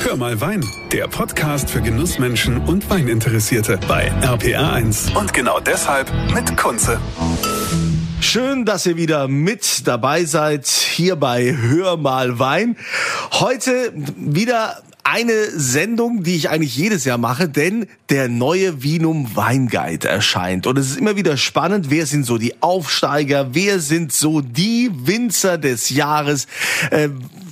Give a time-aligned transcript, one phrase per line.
[0.00, 5.16] Hör mal Wein, der Podcast für Genussmenschen und Weininteressierte bei RPR1.
[5.16, 7.00] Und genau deshalb mit Kunze.
[8.20, 12.76] Schön, dass ihr wieder mit dabei seid hier bei Hör mal Wein.
[13.32, 20.06] Heute wieder eine Sendung, die ich eigentlich jedes Jahr mache, denn der neue Vinum Weinguide
[20.06, 20.66] erscheint.
[20.66, 24.90] Und es ist immer wieder spannend, wer sind so die Aufsteiger, wer sind so die
[24.92, 26.46] Winzer des Jahres,
[26.90, 27.08] äh,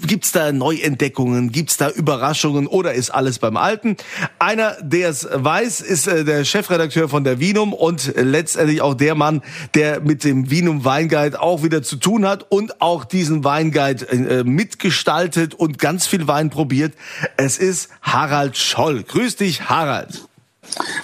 [0.06, 1.50] Gibt's da Neuentdeckungen?
[1.50, 2.66] Gibt's da Überraschungen?
[2.66, 3.96] Oder ist alles beim Alten?
[4.38, 9.14] Einer, der es weiß, ist äh, der Chefredakteur von der Vinum und letztendlich auch der
[9.14, 9.42] Mann,
[9.74, 14.44] der mit dem Vinum Weinguide auch wieder zu tun hat und auch diesen Weinguide äh,
[14.44, 16.94] mitgestaltet und ganz viel Wein probiert.
[17.36, 19.02] Es ist Harald Scholl.
[19.02, 20.26] Grüß dich, Harald.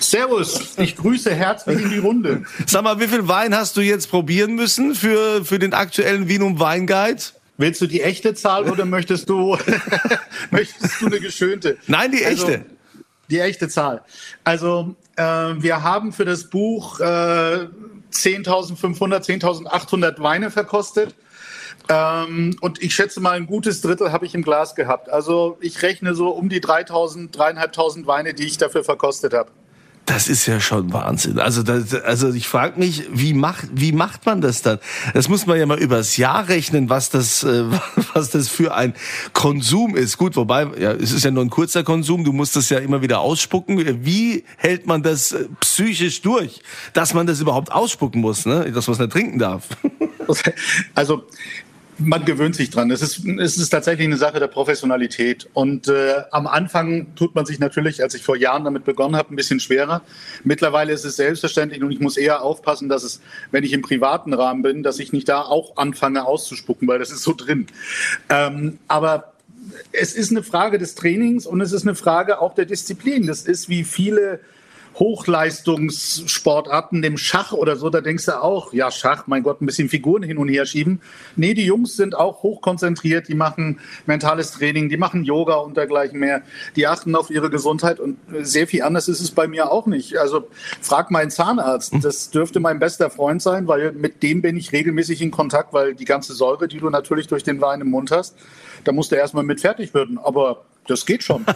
[0.01, 2.45] Servus, ich grüße herzlich in die Runde.
[2.67, 6.59] Sag mal, wie viel Wein hast du jetzt probieren müssen für, für den aktuellen Vinum
[6.59, 7.23] Weinguide?
[7.63, 9.57] Willst du die echte Zahl oder möchtest du,
[10.51, 11.79] möchtest du eine geschönte?
[11.87, 12.59] Nein, die also, echte.
[12.59, 12.75] Also,
[13.31, 14.03] die echte Zahl.
[14.43, 18.75] Also äh, wir haben für das Buch äh, 10.500,
[19.45, 21.15] 10.800 Weine verkostet.
[21.89, 25.09] Ähm, und ich schätze mal, ein gutes Drittel habe ich im Glas gehabt.
[25.09, 29.53] Also ich rechne so um die 3.000, 3.500 Weine, die ich dafür verkostet habe.
[30.13, 31.39] Das ist ja schon Wahnsinn.
[31.39, 34.79] Also, das, also ich frage mich, wie macht, wie macht man das dann?
[35.15, 37.65] Das muss man ja mal übers Jahr rechnen, was das, äh,
[38.13, 38.93] was das für ein
[39.33, 40.19] Konsum ist.
[40.19, 42.25] Gut, wobei, ja, es ist ja nur ein kurzer Konsum.
[42.25, 44.05] Du musst das ja immer wieder ausspucken.
[44.05, 46.61] Wie hält man das äh, psychisch durch,
[46.93, 48.71] dass man das überhaupt ausspucken muss, ne?
[48.71, 49.69] dass man es nicht trinken darf?
[50.95, 51.25] Also
[51.99, 52.91] man gewöhnt sich dran.
[52.91, 55.49] Es ist, es ist tatsächlich eine Sache der Professionalität.
[55.53, 59.33] Und äh, am Anfang tut man sich natürlich, als ich vor Jahren damit begonnen habe,
[59.33, 60.03] ein bisschen schwerer.
[60.45, 63.21] Mittlerweile ist es selbstverständlich und ich muss eher aufpassen, dass es,
[63.51, 67.11] wenn ich im privaten Rahmen bin, dass ich nicht da auch anfange auszuspucken, weil das
[67.11, 67.67] ist so drin.
[68.29, 69.33] Ähm, aber
[69.93, 73.27] es ist eine Frage des Trainings und es ist eine Frage auch der Disziplin.
[73.27, 74.41] Das ist wie viele
[74.95, 79.89] Hochleistungssportarten, dem Schach oder so, da denkst du auch, ja, Schach, mein Gott, ein bisschen
[79.89, 81.01] Figuren hin und her schieben.
[81.37, 86.21] Nee, die Jungs sind auch hochkonzentriert, die machen mentales Training, die machen Yoga und dergleichen
[86.21, 86.43] mehr.
[86.77, 90.19] Die achten auf ihre Gesundheit und sehr viel anders ist es bei mir auch nicht.
[90.19, 90.49] Also
[90.81, 95.23] frag meinen Zahnarzt, das dürfte mein bester Freund sein, weil mit dem bin ich regelmäßig
[95.23, 98.37] in Kontakt, weil die ganze Säure, die du natürlich durch den Wein im Mund hast,
[98.85, 100.19] da musst du erstmal mit fertig werden.
[100.19, 101.47] Aber das geht schon.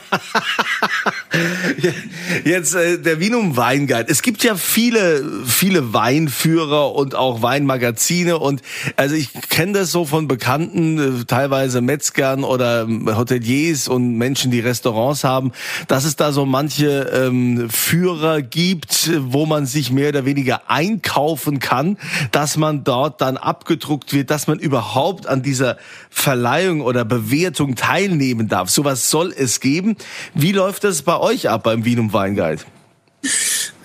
[2.45, 4.07] Jetzt äh, der Vinum Weinguide.
[4.09, 8.63] Es gibt ja viele, viele Weinführer und auch Weinmagazine und
[8.95, 14.53] also ich kenne das so von Bekannten, äh, teilweise Metzgern oder ähm, Hoteliers und Menschen,
[14.53, 15.51] die Restaurants haben,
[15.89, 21.59] dass es da so manche ähm, Führer gibt, wo man sich mehr oder weniger einkaufen
[21.59, 21.99] kann,
[22.31, 25.79] dass man dort dann abgedruckt wird, dass man überhaupt an dieser
[26.11, 28.71] Verleihung oder Bewertung teilnehmen darf.
[28.71, 29.97] Sowas soll es geben.
[30.35, 32.61] Wie läuft das bei euch ab beim Wienum Weinguide?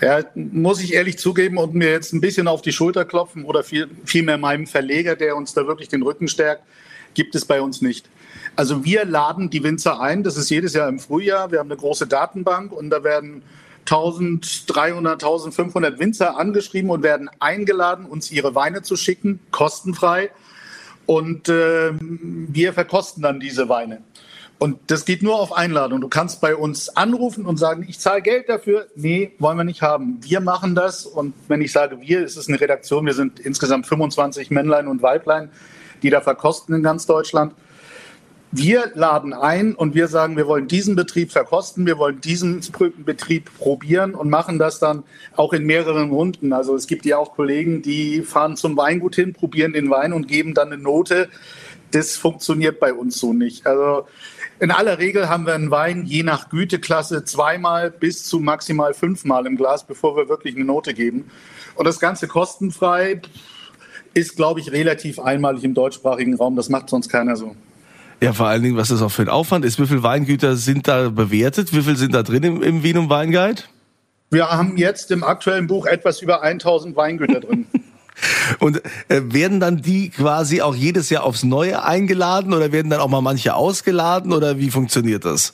[0.01, 3.63] Ja, muss ich ehrlich zugeben und mir jetzt ein bisschen auf die Schulter klopfen oder
[3.63, 6.63] viel, vielmehr meinem Verleger, der uns da wirklich den Rücken stärkt,
[7.13, 8.09] gibt es bei uns nicht.
[8.57, 11.49] Also wir laden die Winzer ein, das ist jedes Jahr im Frühjahr.
[11.49, 13.41] Wir haben eine große Datenbank und da werden
[13.85, 20.29] 1300, 1500 Winzer angeschrieben und werden eingeladen, uns ihre Weine zu schicken, kostenfrei.
[21.05, 24.01] Und äh, wir verkosten dann diese Weine.
[24.61, 26.01] Und das geht nur auf Einladung.
[26.01, 28.85] Du kannst bei uns anrufen und sagen, ich zahle Geld dafür.
[28.93, 30.19] Nee, wollen wir nicht haben.
[30.21, 31.07] Wir machen das.
[31.07, 33.07] Und wenn ich sage wir, ist es eine Redaktion.
[33.07, 35.49] Wir sind insgesamt 25 Männlein und Weiblein,
[36.03, 37.55] die da verkosten in ganz Deutschland.
[38.51, 42.61] Wir laden ein und wir sagen, wir wollen diesen Betrieb verkosten, wir wollen diesen
[43.03, 45.01] Betrieb probieren und machen das dann
[45.35, 46.53] auch in mehreren Runden.
[46.53, 50.27] Also es gibt ja auch Kollegen, die fahren zum Weingut hin, probieren den Wein und
[50.27, 51.29] geben dann eine Note.
[51.89, 53.65] Das funktioniert bei uns so nicht.
[53.65, 54.05] Also
[54.61, 59.47] in aller Regel haben wir einen Wein je nach Güteklasse zweimal bis zu maximal fünfmal
[59.47, 61.31] im Glas, bevor wir wirklich eine Note geben.
[61.73, 63.21] Und das Ganze kostenfrei
[64.13, 66.55] ist, glaube ich, relativ einmalig im deutschsprachigen Raum.
[66.55, 67.55] Das macht sonst keiner so.
[68.21, 69.79] Ja, vor allen Dingen, was das auch für ein Aufwand ist.
[69.79, 71.73] Wie viele Weingüter sind da bewertet?
[71.73, 73.63] Wie viele sind da drin im, im Wienum Weinguide?
[74.29, 77.65] Wir haben jetzt im aktuellen Buch etwas über 1000 Weingüter drin.
[78.59, 82.99] Und äh, werden dann die quasi auch jedes Jahr aufs Neue eingeladen oder werden dann
[82.99, 85.53] auch mal manche ausgeladen oder wie funktioniert das?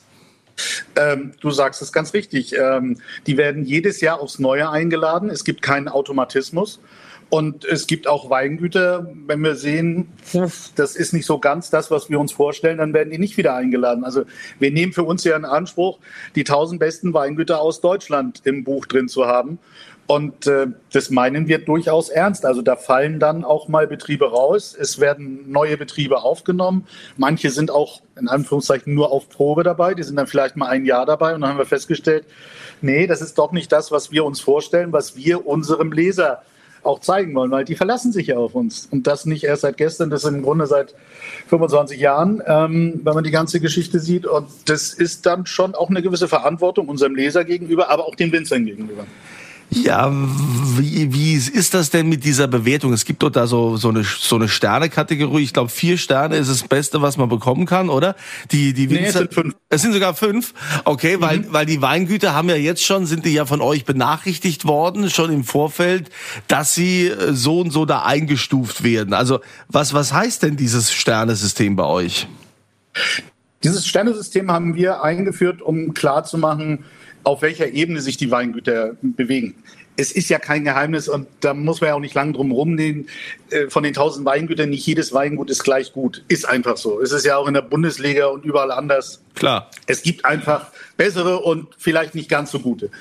[0.96, 2.56] Ähm, du sagst es ganz richtig.
[2.58, 5.30] Ähm, die werden jedes Jahr aufs Neue eingeladen.
[5.30, 6.80] Es gibt keinen Automatismus.
[7.30, 10.08] Und es gibt auch Weingüter, wenn wir sehen,
[10.76, 13.54] das ist nicht so ganz das, was wir uns vorstellen, dann werden die nicht wieder
[13.54, 14.06] eingeladen.
[14.06, 14.24] Also
[14.60, 16.00] wir nehmen für uns ja in Anspruch,
[16.36, 19.60] die 1000 besten Weingüter aus Deutschland im Buch drin zu haben.
[20.08, 22.46] Und äh, das meinen wir durchaus ernst.
[22.46, 24.76] Also da fallen dann auch mal Betriebe raus.
[24.80, 26.88] Es werden neue Betriebe aufgenommen.
[27.18, 29.94] Manche sind auch in Anführungszeichen nur auf Probe dabei.
[29.94, 31.36] Die sind dann vielleicht mal ein Jahr dabei.
[31.36, 32.26] Und dann haben wir festgestellt,
[32.82, 36.42] nee, das ist doch nicht das, was wir uns vorstellen, was wir unserem Leser
[36.84, 38.88] auch zeigen wollen, weil die verlassen sich ja auf uns.
[38.90, 40.96] Und das nicht erst seit gestern, das im Grunde seit
[41.48, 44.26] 25 Jahren, ähm, wenn man die ganze Geschichte sieht.
[44.26, 48.32] Und das ist dann schon auch eine gewisse Verantwortung unserem Leser gegenüber, aber auch den
[48.32, 49.06] Winzern gegenüber.
[49.70, 52.94] Ja, wie, wie ist das denn mit dieser Bewertung?
[52.94, 55.44] Es gibt dort da so, so eine, so eine Sterne-Kategorie.
[55.44, 58.16] Ich glaube, vier Sterne ist das Beste, was man bekommen kann, oder?
[58.52, 59.56] Die, die nee, es sind fünf.
[59.70, 60.54] Es sind sogar fünf.
[60.86, 61.22] Okay, mhm.
[61.22, 65.10] weil, weil die Weingüter haben ja jetzt schon, sind die ja von euch benachrichtigt worden,
[65.10, 66.10] schon im Vorfeld,
[66.48, 69.14] dass sie äh, so und so da eingestuft werden.
[69.14, 72.28] Also, was, was heißt denn dieses Sternesystem bei euch?
[73.64, 76.86] Dieses Sternesystem haben wir eingeführt, um klarzumachen,
[77.24, 79.56] auf welcher Ebene sich die Weingüter bewegen.
[80.00, 83.10] Es ist ja kein Geheimnis und da muss man ja auch nicht lange drum rumgehen.
[83.50, 86.24] Äh, von den tausend Weingütern, nicht jedes Weingut ist gleich gut.
[86.28, 87.02] Ist einfach so.
[87.02, 89.24] Es ist ja auch in der Bundesliga und überall anders.
[89.34, 89.72] Klar.
[89.88, 90.68] Es gibt einfach
[90.98, 92.92] bessere und vielleicht nicht ganz so gute.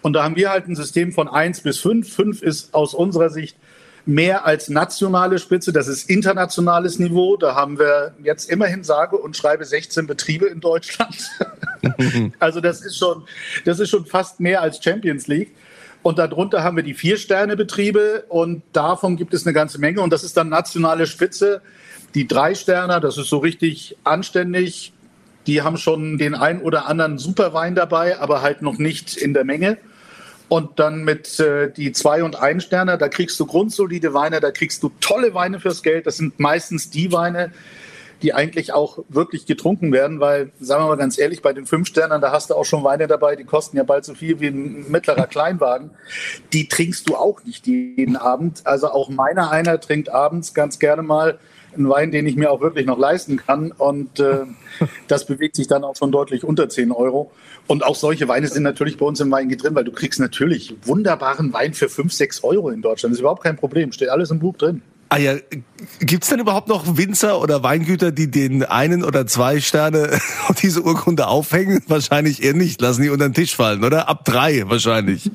[0.00, 2.14] Und da haben wir halt ein System von eins bis fünf.
[2.14, 3.56] Fünf ist aus unserer Sicht
[4.06, 5.72] mehr als nationale Spitze.
[5.72, 7.36] Das ist internationales Niveau.
[7.36, 11.30] Da haben wir jetzt immerhin sage und schreibe 16 Betriebe in Deutschland.
[12.38, 13.24] also das ist schon,
[13.64, 15.54] das ist schon fast mehr als Champions League.
[16.02, 20.02] Und darunter haben wir die Vier-Sterne-Betriebe und davon gibt es eine ganze Menge.
[20.02, 21.62] Und das ist dann nationale Spitze.
[22.14, 24.92] Die Drei-Sterner, das ist so richtig anständig.
[25.46, 29.44] Die haben schon den ein oder anderen Superwein dabei, aber halt noch nicht in der
[29.44, 29.78] Menge.
[30.48, 34.50] Und dann mit äh, die zwei und ein Sterne, da kriegst du grundsolide Weine, da
[34.50, 36.06] kriegst du tolle Weine fürs Geld.
[36.06, 37.50] Das sind meistens die Weine,
[38.22, 41.88] die eigentlich auch wirklich getrunken werden, weil, sagen wir mal ganz ehrlich, bei den fünf
[41.88, 44.48] Sternern, da hast du auch schon Weine dabei, die kosten ja bald so viel wie
[44.48, 45.90] ein mittlerer Kleinwagen.
[46.52, 48.62] Die trinkst du auch nicht jeden Abend.
[48.64, 51.38] Also auch meiner einer trinkt abends ganz gerne mal
[51.76, 53.72] einen Wein, den ich mir auch wirklich noch leisten kann.
[53.72, 54.40] Und äh,
[55.08, 57.30] das bewegt sich dann auch schon deutlich unter 10 Euro.
[57.66, 60.76] Und auch solche Weine sind natürlich bei uns im Wein drin, weil du kriegst natürlich
[60.84, 63.12] wunderbaren Wein für 5, 6 Euro in Deutschland.
[63.12, 63.92] Das ist überhaupt kein Problem.
[63.92, 64.82] Steht alles im Buch drin.
[65.10, 65.36] Ah ja,
[66.00, 70.18] gibt's denn überhaupt noch Winzer oder Weingüter, die den einen oder zwei Sterne
[70.48, 71.82] auf diese Urkunde aufhängen?
[71.86, 72.80] Wahrscheinlich eher nicht.
[72.80, 74.08] Lassen die unter den Tisch fallen, oder?
[74.08, 75.30] Ab drei wahrscheinlich.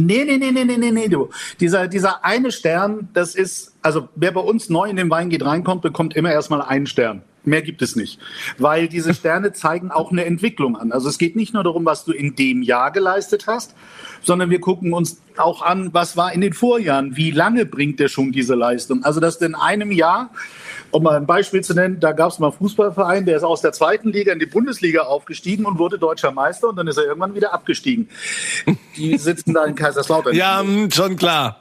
[0.00, 1.28] Nee, nee, nee, nee, nee, nee, nee, du.
[1.58, 5.44] Dieser, dieser eine Stern, das ist, also wer bei uns neu in den Wein geht,
[5.44, 7.22] reinkommt, bekommt immer erstmal einen Stern.
[7.42, 8.20] Mehr gibt es nicht.
[8.58, 10.92] Weil diese Sterne zeigen auch eine Entwicklung an.
[10.92, 13.74] Also es geht nicht nur darum, was du in dem Jahr geleistet hast,
[14.22, 18.08] sondern wir gucken uns auch an, was war in den Vorjahren, wie lange bringt der
[18.08, 19.02] schon diese Leistung.
[19.02, 20.30] Also dass du in einem Jahr
[20.90, 23.60] um mal ein Beispiel zu nennen, da gab es mal einen Fußballverein, der ist aus
[23.60, 27.04] der zweiten Liga in die Bundesliga aufgestiegen und wurde deutscher Meister und dann ist er
[27.04, 28.08] irgendwann wieder abgestiegen.
[28.96, 30.34] Die sitzen da in Kaiserslautern.
[30.34, 31.60] Ja, hm, schon klar.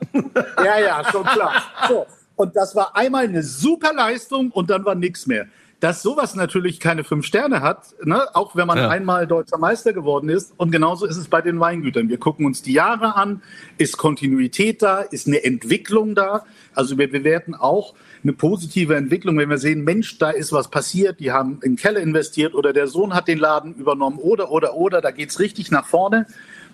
[0.63, 1.63] Ja, ja, schon klar.
[1.87, 2.05] So.
[2.35, 5.47] Und das war einmal eine super Leistung und dann war nichts mehr
[5.79, 8.23] dass sowas natürlich keine fünf Sterne hat, ne?
[8.33, 8.89] auch wenn man ja.
[8.89, 10.53] einmal deutscher Meister geworden ist.
[10.57, 12.09] Und genauso ist es bei den Weingütern.
[12.09, 13.43] Wir gucken uns die Jahre an,
[13.77, 16.45] ist Kontinuität da, ist eine Entwicklung da.
[16.73, 17.93] Also wir bewerten auch
[18.23, 21.99] eine positive Entwicklung, wenn wir sehen, Mensch, da ist was passiert, die haben in Keller
[21.99, 25.85] investiert oder der Sohn hat den Laden übernommen oder, oder, oder, da geht's richtig nach
[25.85, 26.25] vorne.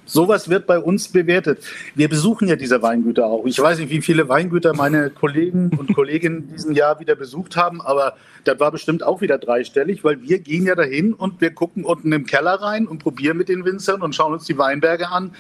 [0.05, 1.63] Sowas wird bei uns bewertet.
[1.95, 3.45] Wir besuchen ja diese Weingüter auch.
[3.45, 7.81] Ich weiß nicht, wie viele Weingüter meine Kollegen und Kolleginnen diesen Jahr wieder besucht haben,
[7.81, 11.85] aber das war bestimmt auch wieder dreistellig, weil wir gehen ja dahin und wir gucken
[11.85, 15.31] unten im Keller rein und probieren mit den Winzern und schauen uns die Weinberge an.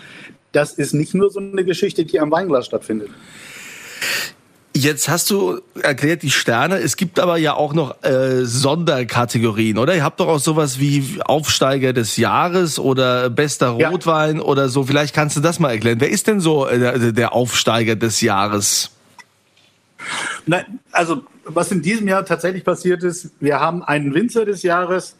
[0.53, 3.09] Das ist nicht nur so eine Geschichte, die am Weinglas stattfindet.
[4.75, 6.79] Jetzt hast du erklärt die Sterne.
[6.79, 9.95] Es gibt aber ja auch noch äh, Sonderkategorien, oder?
[9.95, 14.41] Ihr habt doch auch sowas wie Aufsteiger des Jahres oder bester Rotwein ja.
[14.41, 14.83] oder so.
[14.83, 15.99] Vielleicht kannst du das mal erklären.
[16.01, 18.89] Wer ist denn so äh, der Aufsteiger des Jahres?
[20.47, 25.15] Nein, also was in diesem Jahr tatsächlich passiert ist, wir haben einen Winzer des Jahres.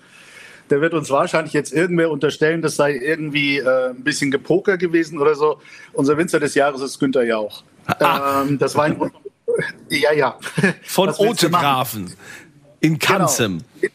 [0.71, 5.19] Der wird uns wahrscheinlich jetzt irgendwer unterstellen, das sei irgendwie äh, ein bisschen Gepoker gewesen
[5.19, 5.59] oder so.
[5.91, 7.63] Unser Winzer des Jahres ist Günther Jauch.
[7.85, 8.41] Ah.
[8.41, 8.97] Ähm, das war ein
[9.89, 10.37] ja, ja.
[10.83, 12.13] Von Otegrafen
[12.79, 13.17] in genau.
[13.19, 13.61] Kanzem.
[13.81, 13.93] Genau.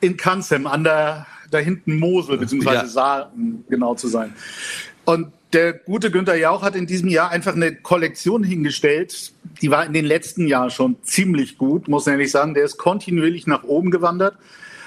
[0.00, 2.86] In, in Kanzem, an der, da hinten Mosel, beziehungsweise ja.
[2.86, 4.34] Saar, um genau zu sein.
[5.04, 9.84] Und der gute Günther Jauch hat in diesem Jahr einfach eine Kollektion hingestellt, die war
[9.84, 12.54] in den letzten Jahren schon ziemlich gut, muss man ehrlich sagen.
[12.54, 14.36] Der ist kontinuierlich nach oben gewandert.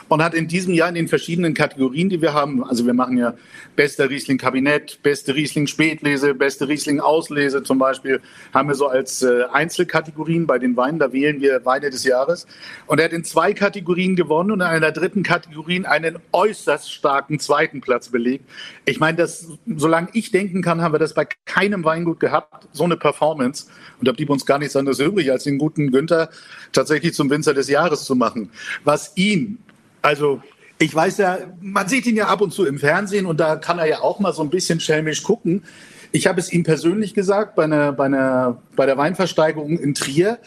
[0.09, 3.17] Und hat in diesem Jahr in den verschiedenen Kategorien, die wir haben, also wir machen
[3.17, 3.33] ja
[3.75, 8.21] bester Riesling Kabinett, beste Riesling Spätlese, beste Riesling Auslese zum Beispiel,
[8.53, 12.45] haben wir so als äh, Einzelkategorien bei den Weinen, da wählen wir Weine des Jahres.
[12.87, 17.39] Und er hat in zwei Kategorien gewonnen und in einer dritten Kategorie einen äußerst starken
[17.39, 18.45] zweiten Platz belegt.
[18.85, 22.83] Ich meine, das, solange ich denken kann, haben wir das bei keinem Weingut gehabt, so
[22.83, 23.67] eine Performance.
[23.99, 26.29] Und da blieb uns gar nichts anderes übrig, als den guten Günther
[26.71, 28.49] tatsächlich zum Winzer des Jahres zu machen.
[28.83, 29.59] Was ihn
[30.03, 30.41] also
[30.77, 33.79] ich weiß ja, man sieht ihn ja ab und zu im Fernsehen und da kann
[33.79, 35.63] er ja auch mal so ein bisschen schelmisch gucken.
[36.11, 40.37] Ich habe es ihm persönlich gesagt bei, einer, bei, einer, bei der Weinversteigerung in Trier.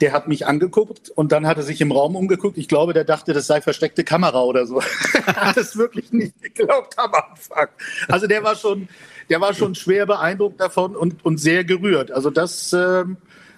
[0.00, 2.58] Der hat mich angeguckt und dann hat er sich im Raum umgeguckt.
[2.58, 4.82] Ich glaube, der dachte, das sei versteckte Kamera oder so.
[5.26, 7.68] hat es wirklich nicht geglaubt am Anfang.
[8.08, 8.88] Also der war schon,
[9.28, 12.10] der war schon schwer beeindruckt davon und, und sehr gerührt.
[12.10, 13.04] Also das, äh,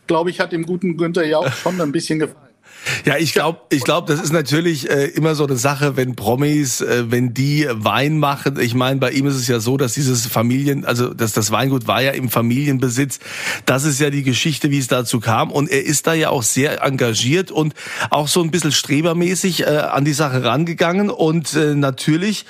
[0.07, 2.46] glaube ich, hat dem guten Günther ja auch schon ein bisschen gefallen.
[3.05, 6.81] Ja, ich glaube, ich glaube, das ist natürlich äh, immer so eine Sache, wenn Promis,
[6.81, 8.59] äh, wenn die Wein machen.
[8.61, 11.87] Ich meine, bei ihm ist es ja so, dass dieses Familien, also dass das Weingut
[11.87, 13.19] war ja im Familienbesitz.
[13.65, 15.51] Das ist ja die Geschichte, wie es dazu kam.
[15.51, 17.75] Und er ist da ja auch sehr engagiert und
[18.11, 21.11] auch so ein bisschen strebermäßig äh, an die Sache rangegangen.
[21.11, 22.47] Und äh, natürlich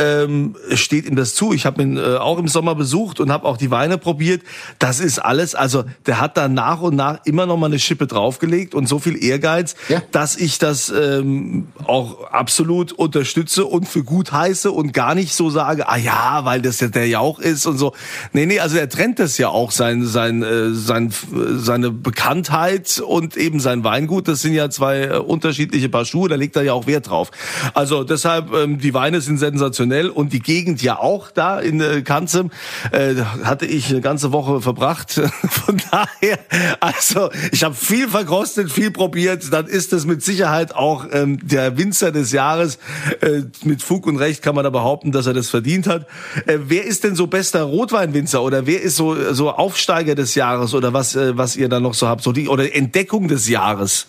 [0.00, 1.52] ähm, steht ihm das zu.
[1.52, 4.42] Ich habe ihn äh, auch im Sommer besucht und habe auch die Weine probiert.
[4.78, 8.06] Das ist alles, also der hat da nach und nach immer noch mal eine Schippe
[8.06, 10.02] draufgelegt und so viel Ehrgeiz, ja.
[10.12, 15.50] dass ich das ähm, auch absolut unterstütze und für gut heiße und gar nicht so
[15.50, 17.94] sage, ah ja, weil das ja der Jauch ist und so.
[18.32, 21.12] Nee, nee, also er trennt das ja auch, sein, sein, äh, sein,
[21.56, 24.28] seine Bekanntheit und eben sein Weingut.
[24.28, 27.30] Das sind ja zwei äh, unterschiedliche Paar Schuhe, da legt er ja auch Wert drauf.
[27.74, 31.80] Also deshalb, ähm, die Weine sind sensationell sensationell und die Gegend ja auch da in
[31.80, 32.50] äh, Kanzem
[32.92, 35.12] äh, hatte ich eine ganze Woche verbracht.
[35.48, 36.38] Von daher,
[36.80, 39.52] also ich habe viel verkostet, viel probiert.
[39.52, 42.78] Dann ist es mit Sicherheit auch ähm, der Winzer des Jahres.
[43.20, 46.06] Äh, mit Fug und Recht kann man da behaupten, dass er das verdient hat.
[46.46, 50.74] Äh, wer ist denn so bester Rotweinwinzer oder wer ist so so Aufsteiger des Jahres
[50.74, 54.06] oder was äh, was ihr da noch so habt, so die oder Entdeckung des Jahres?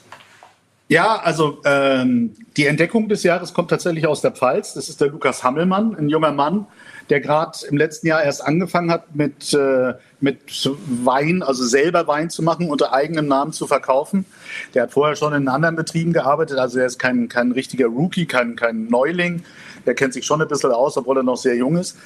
[0.91, 4.73] Ja, also ähm, die Entdeckung des Jahres kommt tatsächlich aus der Pfalz.
[4.73, 6.65] Das ist der Lukas Hammelmann, ein junger Mann,
[7.09, 10.69] der gerade im letzten Jahr erst angefangen hat mit, äh, mit
[11.05, 14.25] Wein, also selber Wein zu machen, unter eigenem Namen zu verkaufen.
[14.73, 18.25] Der hat vorher schon in anderen Betrieben gearbeitet, also er ist kein, kein richtiger Rookie,
[18.25, 19.45] kein, kein Neuling.
[19.85, 21.97] Der kennt sich schon ein bisschen aus, obwohl er noch sehr jung ist.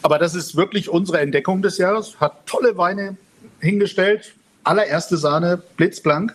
[0.00, 2.18] Aber das ist wirklich unsere Entdeckung des Jahres.
[2.18, 3.18] Hat tolle Weine
[3.58, 4.32] hingestellt.
[4.64, 6.34] Allererste Sahne, blitzblank.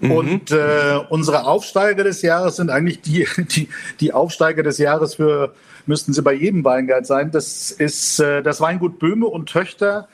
[0.00, 0.10] Mhm.
[0.10, 3.68] Und äh, unsere Aufsteiger des Jahres sind eigentlich die, die,
[4.00, 5.54] die Aufsteiger des Jahres für,
[5.86, 7.30] müssten sie bei jedem Weinguide sein.
[7.30, 10.08] Das ist äh, das Weingut Böhme und Töchter.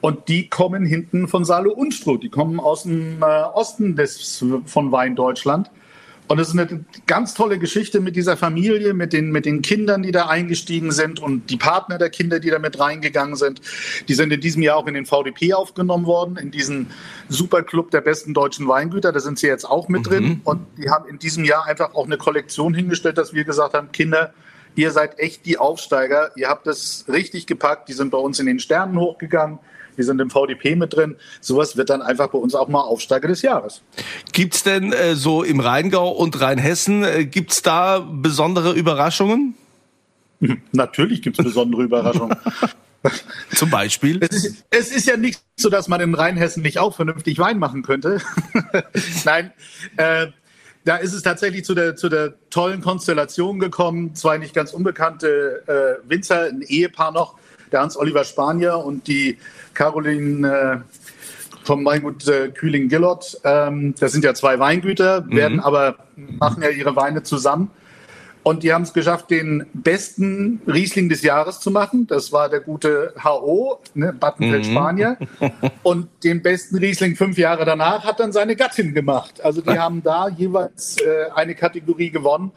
[0.00, 2.22] Und die kommen hinten von Salo Unstrut.
[2.22, 5.70] Die kommen aus dem äh, Osten des, von Wein Deutschland.
[6.28, 10.02] Und es ist eine ganz tolle Geschichte mit dieser Familie, mit den, mit den Kindern,
[10.02, 13.62] die da eingestiegen sind und die Partner der Kinder, die da mit reingegangen sind.
[14.08, 16.88] Die sind in diesem Jahr auch in den VDP aufgenommen worden, in diesen
[17.30, 19.10] Superclub der besten deutschen Weingüter.
[19.10, 20.04] Da sind sie jetzt auch mit mhm.
[20.04, 20.40] drin.
[20.44, 23.90] Und die haben in diesem Jahr einfach auch eine Kollektion hingestellt, dass wir gesagt haben,
[23.92, 24.34] Kinder,
[24.74, 26.32] ihr seid echt die Aufsteiger.
[26.36, 27.88] Ihr habt es richtig gepackt.
[27.88, 29.60] Die sind bei uns in den Sternen hochgegangen
[29.98, 31.16] die sind im VDP mit drin.
[31.40, 33.82] Sowas wird dann einfach bei uns auch mal Aufsteiger des Jahres.
[34.32, 39.54] Gibt's denn äh, so im Rheingau und Rheinhessen, äh, gibt's da besondere Überraschungen?
[40.72, 42.36] Natürlich gibt's besondere Überraschungen.
[43.54, 44.18] Zum Beispiel?
[44.22, 47.58] Es ist, es ist, ja nicht so, dass man in Rheinhessen nicht auch vernünftig Wein
[47.58, 48.20] machen könnte.
[49.24, 49.52] Nein,
[49.96, 50.28] äh,
[50.84, 54.14] da ist es tatsächlich zu der, zu der tollen Konstellation gekommen.
[54.14, 57.36] Zwei nicht ganz unbekannte äh, Winzer, ein Ehepaar noch,
[57.70, 59.38] der Hans-Oliver Spanier und die
[59.74, 60.78] Caroline äh,
[61.64, 63.40] vom Weingut äh, Kühling-Gillot.
[63.44, 65.36] Ähm, das sind ja zwei Weingüter, mhm.
[65.36, 67.70] werden aber, machen ja ihre Weine zusammen.
[68.42, 72.06] Und die haben es geschafft, den besten Riesling des Jahres zu machen.
[72.06, 74.70] Das war der gute HO, ne, Battenfeld mhm.
[74.70, 75.18] Spanier.
[75.82, 79.44] Und den besten Riesling fünf Jahre danach hat dann seine Gattin gemacht.
[79.44, 82.52] Also die haben da jeweils äh, eine Kategorie gewonnen.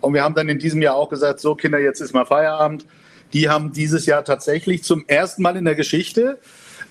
[0.00, 2.86] Und wir haben dann in diesem Jahr auch gesagt, so Kinder, jetzt ist mal Feierabend.
[3.34, 6.38] Die haben dieses Jahr tatsächlich zum ersten Mal in der Geschichte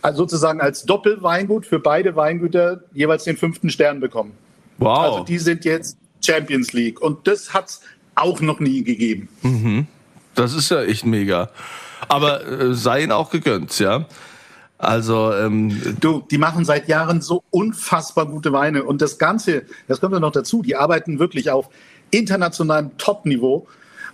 [0.03, 4.33] also sozusagen als Doppelweingut für beide Weingüter jeweils den fünften Stern bekommen.
[4.77, 4.99] Wow.
[4.99, 7.01] Also die sind jetzt Champions League.
[7.01, 7.81] Und das hat es
[8.15, 9.29] auch noch nie gegeben.
[9.43, 9.87] Mhm.
[10.35, 11.49] Das ist ja echt mega.
[12.09, 14.05] Aber äh, sei ihnen auch gegönnt, ja.
[14.77, 20.01] Also ähm, du, die machen seit Jahren so unfassbar gute Weine und das Ganze, das
[20.01, 20.61] kommt ja noch dazu.
[20.61, 21.69] Die arbeiten wirklich auf
[22.11, 23.67] internationalem Top-Niveau.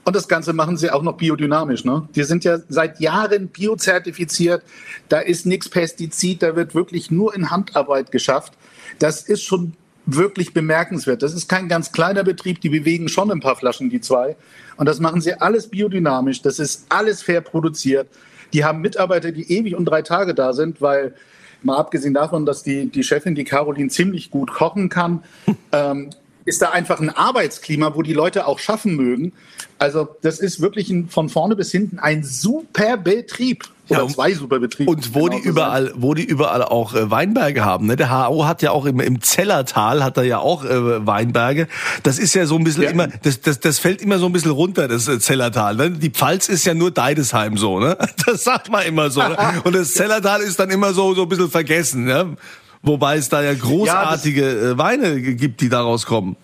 [0.05, 1.85] Und das Ganze machen sie auch noch biodynamisch.
[1.85, 2.07] Ne?
[2.15, 4.63] Die sind ja seit Jahren biozertifiziert.
[5.07, 8.53] Da ist nichts Pestizid, da wird wirklich nur in Handarbeit geschafft.
[8.97, 9.73] Das ist schon
[10.05, 11.21] wirklich bemerkenswert.
[11.21, 14.35] Das ist kein ganz kleiner Betrieb, die bewegen schon ein paar Flaschen, die zwei.
[14.77, 18.07] Und das machen sie alles biodynamisch, das ist alles fair produziert.
[18.53, 21.13] Die haben Mitarbeiter, die ewig und drei Tage da sind, weil
[21.61, 25.23] mal abgesehen davon, dass die, die Chefin, die Caroline, ziemlich gut kochen kann,
[25.71, 26.09] ähm,
[26.49, 29.31] ist da einfach ein Arbeitsklima, wo die Leute auch schaffen mögen.
[29.77, 33.63] Also das ist wirklich ein, von vorne bis hinten ein super Betrieb.
[33.87, 34.91] Oder ja, zwei super Betriebe.
[34.91, 35.93] Und wo genau die überall, sein.
[35.97, 37.87] wo die überall auch äh, Weinberge haben.
[37.87, 37.95] Ne?
[37.95, 41.67] Der HO hat ja auch im, im Zellertal hat er ja auch äh, Weinberge.
[42.03, 42.89] Das ist ja so ein bisschen ja.
[42.89, 45.75] immer, das, das, das fällt immer so ein bisschen runter, das äh, Zellertal.
[45.75, 45.91] Ne?
[45.91, 47.97] Die Pfalz ist ja nur Deidesheim so, ne?
[48.25, 49.21] Das sagt man immer so.
[49.21, 49.37] Ne?
[49.63, 52.35] Und das Zellertal ist dann immer so, so ein bisschen vergessen, ne?
[52.81, 56.37] Wobei es da ja großartige ja, äh, Weine gibt, die daraus kommen.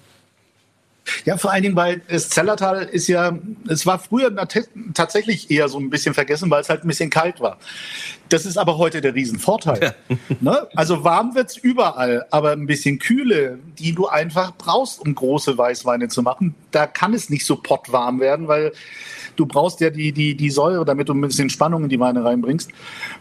[1.24, 3.38] Ja, vor allen Dingen, weil das Zellertal ist ja,
[3.68, 4.36] es war früher
[4.94, 7.58] tatsächlich eher so ein bisschen vergessen, weil es halt ein bisschen kalt war.
[8.30, 9.80] Das ist aber heute der Riesenvorteil.
[9.82, 9.94] Ja.
[10.42, 10.68] Ne?
[10.76, 16.08] Also warm wird's überall, aber ein bisschen Kühle, die du einfach brauchst, um große Weißweine
[16.08, 18.74] zu machen, da kann es nicht so pottwarm werden, weil
[19.36, 22.24] du brauchst ja die, die, die Säure, damit du ein bisschen Spannung in die Weine
[22.24, 22.72] reinbringst.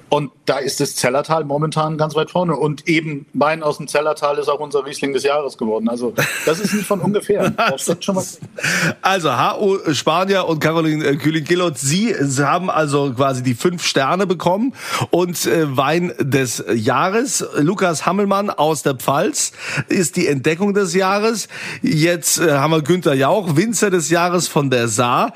[0.09, 2.55] Und da ist das Zellertal momentan ganz weit vorne.
[2.57, 5.89] Und eben Wein aus dem Zellertal ist auch unser Riesling des Jahres geworden.
[5.89, 6.15] Also
[6.47, 7.53] das ist nicht von ungefähr.
[9.03, 14.75] also HO Spanier und Caroline äh, Kühling-Gillot, Sie haben also quasi die fünf Sterne bekommen
[15.11, 17.45] und äh, Wein des Jahres.
[17.57, 19.53] Lukas Hammelmann aus der Pfalz
[19.89, 21.49] ist die Entdeckung des Jahres.
[21.83, 25.33] Jetzt äh, haben wir Günther Jauch, Winzer des Jahres von der Saar.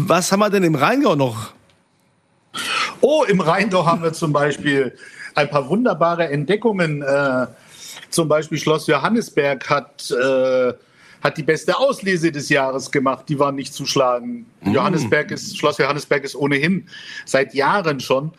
[0.00, 1.52] Was haben wir denn im Rheingau noch?
[3.00, 4.96] Oh, im Rheingau haben wir zum Beispiel
[5.34, 7.02] ein paar wunderbare Entdeckungen.
[7.02, 7.46] Äh,
[8.10, 10.72] zum Beispiel Schloss Johannesberg hat, äh,
[11.22, 13.28] hat die beste Auslese des Jahres gemacht.
[13.28, 14.46] Die war nicht zu schlagen.
[14.62, 14.72] Mm.
[14.72, 16.88] Johannesberg ist, Schloss Johannesberg ist ohnehin
[17.24, 18.32] seit Jahren schon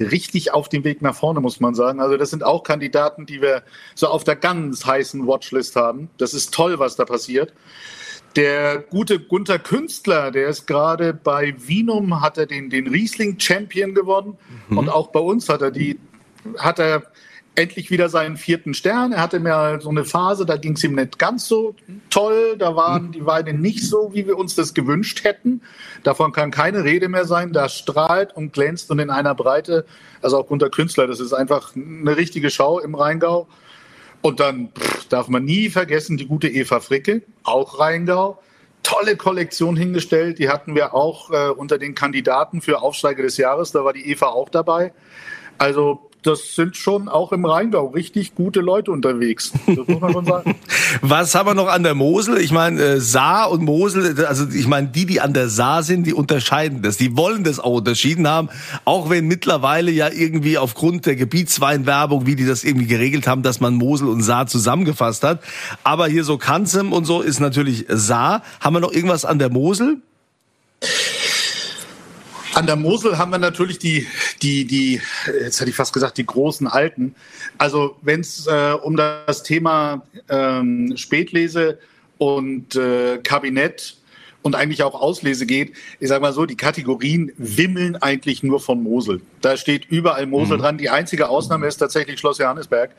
[0.00, 2.00] richtig auf dem Weg nach vorne, muss man sagen.
[2.00, 3.62] Also das sind auch Kandidaten, die wir
[3.94, 6.10] so auf der ganz heißen Watchlist haben.
[6.18, 7.52] Das ist toll, was da passiert.
[8.36, 13.94] Der gute Gunther Künstler, der ist gerade bei Wienum, hat er den, den Riesling Champion
[13.94, 14.36] gewonnen.
[14.68, 14.78] Mhm.
[14.78, 16.00] Und auch bei uns hat er die,
[16.58, 17.04] hat er
[17.54, 19.12] endlich wieder seinen vierten Stern.
[19.12, 21.74] Er hatte mir so eine Phase, da ging es ihm nicht ganz so
[22.10, 22.56] toll.
[22.58, 25.62] Da waren die Weine nicht so, wie wir uns das gewünscht hätten.
[26.02, 27.52] Davon kann keine Rede mehr sein.
[27.52, 29.86] Da strahlt und glänzt und in einer Breite.
[30.20, 33.46] Also auch Gunther Künstler, das ist einfach eine richtige Schau im Rheingau.
[34.24, 38.40] Und dann pff, darf man nie vergessen, die gute Eva Fricke, auch Rheingau.
[38.82, 40.38] Tolle Kollektion hingestellt.
[40.38, 43.72] Die hatten wir auch äh, unter den Kandidaten für Aufsteiger des Jahres.
[43.72, 44.94] Da war die Eva auch dabei.
[45.58, 49.52] Also das sind schon auch im Rheingau richtig gute Leute unterwegs.
[49.66, 50.54] Das muss man schon sagen.
[51.02, 52.38] Was haben wir noch an der Mosel?
[52.38, 56.06] Ich meine, äh, Saar und Mosel, also ich meine, die, die an der Saar sind,
[56.06, 56.96] die unterscheiden das.
[56.96, 58.48] Die wollen das auch unterschieden haben,
[58.84, 63.60] auch wenn mittlerweile ja irgendwie aufgrund der Gebietsweinwerbung, wie die das irgendwie geregelt haben, dass
[63.60, 65.40] man Mosel und Saar zusammengefasst hat.
[65.82, 68.42] Aber hier so Kanzem und so ist natürlich Saar.
[68.60, 69.98] Haben wir noch irgendwas an der Mosel?
[72.54, 74.06] An der Mosel haben wir natürlich die,
[74.40, 75.00] die, die,
[75.40, 77.16] jetzt hätte ich fast gesagt, die großen Alten.
[77.58, 81.78] Also wenn es äh, um das Thema ähm, Spätlese
[82.18, 83.96] und äh, Kabinett
[84.44, 88.82] und eigentlich auch Auslese geht, ich sage mal so, die Kategorien wimmeln eigentlich nur von
[88.82, 89.22] Mosel.
[89.40, 90.62] Da steht überall Mosel mhm.
[90.62, 90.78] dran.
[90.78, 92.90] Die einzige Ausnahme ist tatsächlich Schloss Johannesberg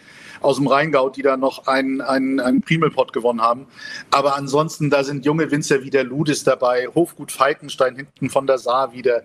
[0.42, 3.68] aus dem Rheingau, die da noch einen, einen, einen Primelpott gewonnen haben.
[4.12, 8.58] Aber ansonsten, da sind junge Winzer wie der Ludis dabei, Hofgut Falkenstein hinten von der
[8.58, 9.24] Saar wieder.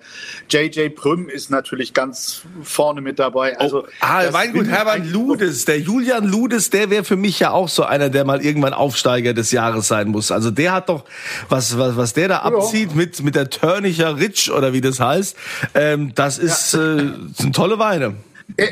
[0.48, 3.58] JJ Prüm ist natürlich ganz vorne mit dabei.
[3.58, 7.68] Also, oh, ah, Weingut Herbert Ludis, der Julian Ludis, der wäre für mich ja auch
[7.68, 10.30] so einer, der mal irgendwann Aufsteiger des Jahres sein muss.
[10.30, 11.04] Also der hat doch,
[11.48, 12.96] was, was, was der da abzieht ja.
[12.96, 15.36] mit, mit der Törnicher Ritsch oder wie das heißt,
[15.74, 16.96] ähm, das ist, ja.
[16.96, 18.16] äh, sind tolle Weine.
[18.56, 18.68] Er,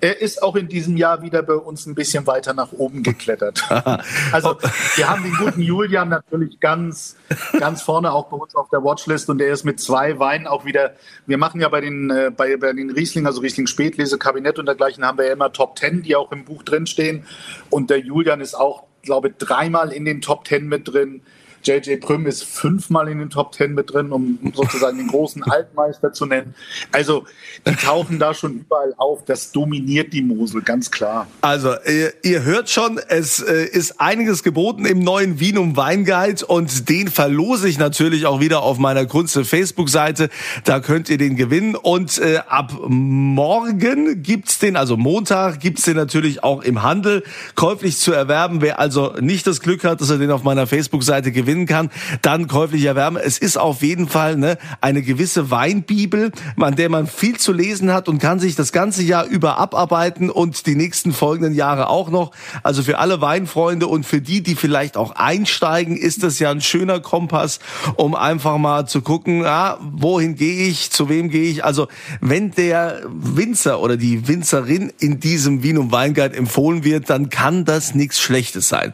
[0.00, 3.62] er ist auch in diesem Jahr wieder bei uns ein bisschen weiter nach oben geklettert.
[4.32, 4.58] also
[4.96, 7.16] wir haben den guten Julian natürlich ganz,
[7.58, 10.64] ganz vorne auch bei uns auf der Watchlist und er ist mit zwei Weinen auch
[10.64, 10.94] wieder.
[11.26, 14.66] Wir machen ja bei den, äh, bei, bei den Riesling, also Riesling Spätlese, Kabinett und
[14.66, 17.24] dergleichen, haben wir ja immer Top Ten, die auch im Buch drinstehen.
[17.70, 21.22] Und der Julian ist auch, glaube ich, dreimal in den Top Ten mit drin.
[21.62, 26.12] JJ Prüm ist fünfmal in den Top Ten mit drin, um sozusagen den großen Altmeister
[26.12, 26.54] zu nennen.
[26.90, 27.24] Also
[27.66, 29.24] die tauchen da schon überall auf.
[29.24, 31.26] Das dominiert die Mosel, ganz klar.
[31.40, 36.88] Also ihr, ihr hört schon, es äh, ist einiges geboten im neuen Wienum Weinguide und
[36.88, 40.28] den verlose ich natürlich auch wieder auf meiner Kunze Facebook-Seite.
[40.64, 45.96] Da könnt ihr den gewinnen und äh, ab morgen gibt's den, also Montag gibt's den
[45.96, 47.22] natürlich auch im Handel
[47.54, 48.60] käuflich zu erwerben.
[48.60, 51.90] Wer also nicht das Glück hat, dass er den auf meiner Facebook-Seite gewinnt, gewinnen kann,
[52.22, 53.16] dann käuflich erwerben.
[53.16, 57.92] Es ist auf jeden Fall ne, eine gewisse Weinbibel, an der man viel zu lesen
[57.92, 62.10] hat und kann sich das ganze Jahr über abarbeiten und die nächsten folgenden Jahre auch
[62.10, 62.32] noch.
[62.62, 66.60] Also für alle Weinfreunde und für die, die vielleicht auch einsteigen, ist das ja ein
[66.60, 67.58] schöner Kompass,
[67.96, 71.64] um einfach mal zu gucken, ah, wohin gehe ich, zu wem gehe ich.
[71.64, 71.88] Also
[72.20, 77.64] wenn der Winzer oder die Winzerin in diesem Wien- und Weinguide empfohlen wird, dann kann
[77.64, 78.92] das nichts Schlechtes sein.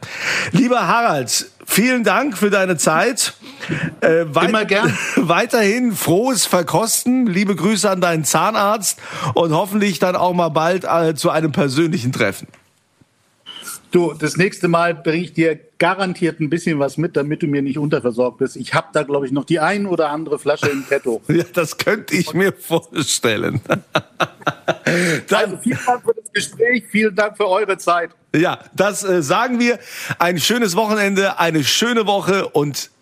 [0.53, 3.35] Lieber Harald, vielen Dank für deine Zeit.
[4.01, 4.97] Äh, Immer gern.
[5.17, 7.27] Weiterhin frohes Verkosten.
[7.27, 8.99] Liebe Grüße an deinen Zahnarzt
[9.35, 12.49] und hoffentlich dann auch mal bald äh, zu einem persönlichen Treffen.
[13.91, 17.63] Du, das nächste Mal bringe ich dir garantiert ein bisschen was mit, damit du mir
[17.63, 18.57] nicht unterversorgt bist.
[18.57, 21.23] Ich habe da, glaube ich, noch die ein oder andere Flasche im Petto.
[21.29, 23.61] ja, das könnte ich mir vorstellen.
[25.31, 28.11] also vielen Dank für das Gespräch, vielen Dank für eure Zeit.
[28.35, 29.79] Ja, das äh, sagen wir.
[30.19, 32.91] Ein schönes Wochenende, eine schöne Woche und